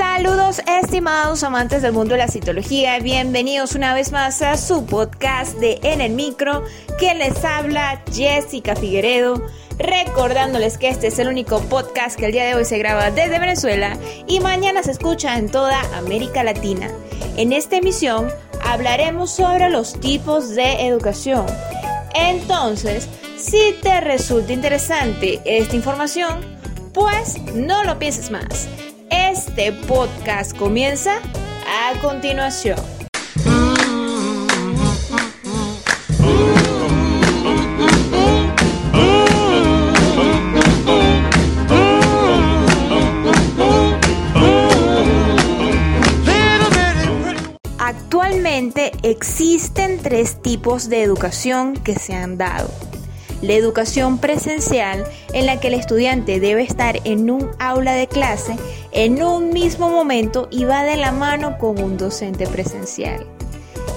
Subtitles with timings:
[0.00, 5.58] Saludos estimados amantes del mundo de la citología, bienvenidos una vez más a su podcast
[5.58, 6.64] de En el Micro,
[6.98, 9.46] que les habla Jessica Figueredo,
[9.78, 13.38] recordándoles que este es el único podcast que el día de hoy se graba desde
[13.38, 13.94] Venezuela
[14.26, 16.90] y mañana se escucha en toda América Latina.
[17.36, 18.30] En esta emisión
[18.64, 21.44] hablaremos sobre los tipos de educación.
[22.14, 23.06] Entonces,
[23.36, 26.40] si te resulta interesante esta información,
[26.94, 28.66] pues no lo pienses más
[29.60, 31.18] este podcast comienza
[31.66, 32.78] a continuación.
[47.78, 52.89] Actualmente existen tres tipos de educación que se han dado
[53.42, 58.56] la educación presencial en la que el estudiante debe estar en un aula de clase
[58.92, 63.26] en un mismo momento y va de la mano con un docente presencial.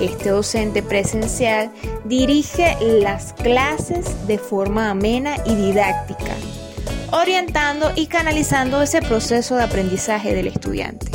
[0.00, 1.72] Este docente presencial
[2.04, 6.34] dirige las clases de forma amena y didáctica,
[7.12, 11.06] orientando y canalizando ese proceso de aprendizaje del estudiante.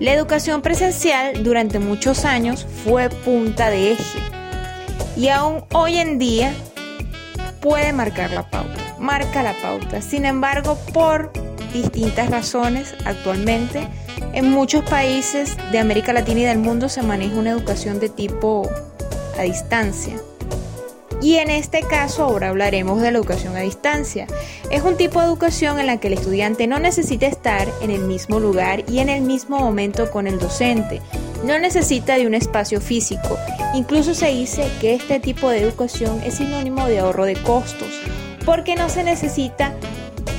[0.00, 4.18] La educación presencial durante muchos años fue punta de eje
[5.16, 6.54] y aún hoy en día
[7.60, 10.02] puede marcar la pauta, marca la pauta.
[10.02, 11.32] Sin embargo, por
[11.72, 13.88] distintas razones, actualmente
[14.32, 18.68] en muchos países de América Latina y del mundo se maneja una educación de tipo
[19.38, 20.14] a distancia.
[21.20, 24.26] Y en este caso ahora hablaremos de la educación a distancia.
[24.70, 28.02] Es un tipo de educación en la que el estudiante no necesita estar en el
[28.02, 31.02] mismo lugar y en el mismo momento con el docente.
[31.44, 33.38] No necesita de un espacio físico
[33.74, 37.88] Incluso se dice que este tipo de educación es sinónimo de ahorro de costos,
[38.44, 39.74] porque no se necesita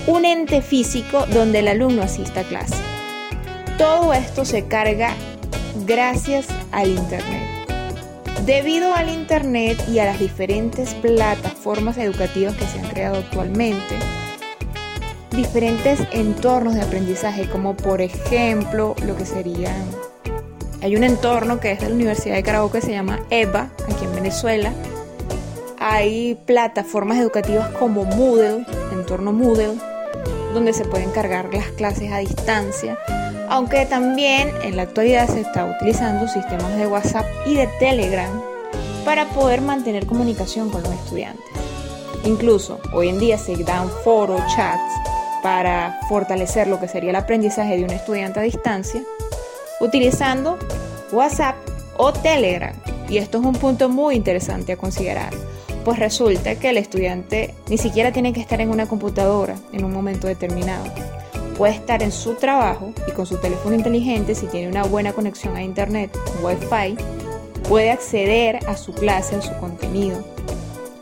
[0.07, 2.75] un ente físico donde el alumno asista a clase.
[3.77, 5.13] Todo esto se carga
[5.85, 7.43] gracias al Internet.
[8.45, 13.95] Debido al Internet y a las diferentes plataformas educativas que se han creado actualmente,
[15.31, 19.75] diferentes entornos de aprendizaje, como por ejemplo lo que serían
[20.81, 24.05] hay un entorno que es de la Universidad de Carabobo que se llama EVA, aquí
[24.05, 24.71] en Venezuela.
[25.79, 29.77] Hay plataformas educativas como Moodle, entorno Moodle,
[30.53, 32.97] donde se pueden cargar las clases a distancia,
[33.49, 38.41] aunque también en la actualidad se está utilizando sistemas de WhatsApp y de Telegram
[39.03, 41.45] para poder mantener comunicación con los estudiantes.
[42.25, 44.93] Incluso hoy en día se dan foros, chats
[45.41, 49.01] para fortalecer lo que sería el aprendizaje de un estudiante a distancia
[49.79, 50.57] utilizando
[51.11, 51.55] WhatsApp
[51.97, 52.73] o Telegram.
[53.09, 55.33] Y esto es un punto muy interesante a considerar,
[55.83, 59.91] pues resulta que el estudiante ni siquiera tiene que estar en una computadora en un
[59.91, 60.85] momento determinado.
[61.57, 65.55] Puede estar en su trabajo y con su teléfono inteligente, si tiene una buena conexión
[65.57, 66.95] a Internet, Wi-Fi,
[67.67, 70.23] puede acceder a su clase, a su contenido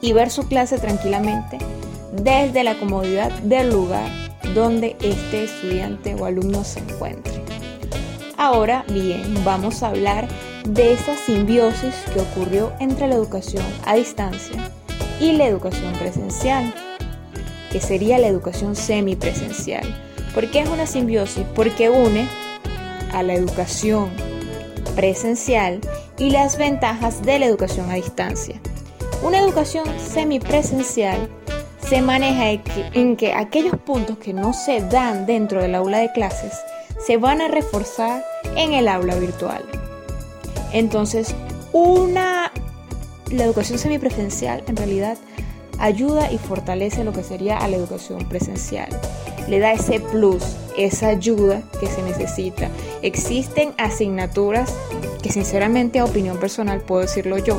[0.01, 1.57] y ver su clase tranquilamente
[2.13, 4.09] desde la comodidad del lugar
[4.55, 7.43] donde este estudiante o alumno se encuentre.
[8.39, 10.27] Ahora bien, vamos a hablar
[10.63, 14.57] de esa simbiosis que ocurrió entre la educación a distancia
[15.19, 16.71] y la educación presencial,
[17.71, 19.83] que sería la educación semipresencial.
[20.35, 21.45] ¿Por qué es una simbiosis?
[21.55, 22.27] Porque une
[23.11, 24.11] a la educación
[24.95, 25.81] presencial
[26.19, 28.61] y las ventajas de la educación a distancia.
[29.23, 31.27] Una educación semipresencial
[31.79, 32.51] se maneja
[32.93, 36.53] en que aquellos puntos que no se dan dentro del aula de clases
[37.07, 38.21] se van a reforzar
[38.57, 39.63] en el aula virtual.
[40.73, 41.33] Entonces,
[41.71, 42.51] una
[43.31, 45.17] la educación semipresencial en realidad
[45.79, 48.89] ayuda y fortalece lo que sería la educación presencial.
[49.47, 50.43] Le da ese plus,
[50.77, 52.67] esa ayuda que se necesita.
[53.01, 54.73] Existen asignaturas
[55.23, 57.57] que sinceramente a opinión personal puedo decirlo yo,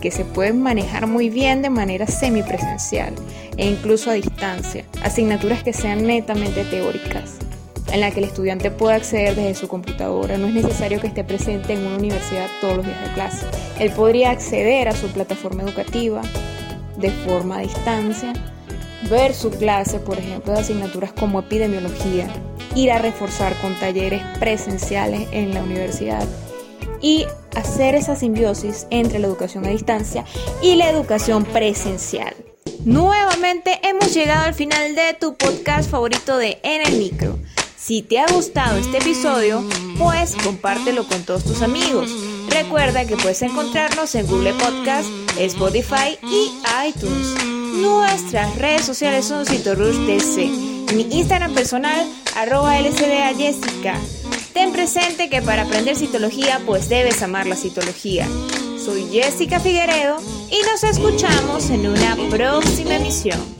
[0.00, 3.14] que se pueden manejar muy bien de manera semipresencial
[3.56, 4.84] e incluso a distancia.
[5.04, 7.38] Asignaturas que sean netamente teóricas
[7.92, 10.38] en la que el estudiante pueda acceder desde su computadora.
[10.38, 13.46] No es necesario que esté presente en una universidad todos los días de clase.
[13.78, 16.22] Él podría acceder a su plataforma educativa
[16.96, 18.32] de forma a distancia,
[19.08, 22.28] ver su clase, por ejemplo, de asignaturas como epidemiología,
[22.74, 26.26] ir a reforzar con talleres presenciales en la universidad
[27.00, 30.24] y hacer esa simbiosis entre la educación a distancia
[30.62, 32.34] y la educación presencial.
[32.84, 37.38] Nuevamente hemos llegado al final de tu podcast favorito de En el Micro.
[37.80, 39.64] Si te ha gustado este episodio,
[39.98, 42.10] pues compártelo con todos tus amigos.
[42.48, 45.08] Recuerda que puedes encontrarnos en Google Podcast,
[45.38, 46.50] Spotify y
[46.88, 47.34] iTunes.
[47.80, 50.92] Nuestras redes sociales son CitoRushTC.
[50.94, 52.04] Mi Instagram personal,
[52.34, 53.94] arroba LCDA Jessica.
[54.52, 58.26] Ten presente que para aprender citología pues debes amar la citología.
[58.84, 60.16] Soy Jessica Figueredo
[60.50, 63.57] y nos escuchamos en una próxima emisión.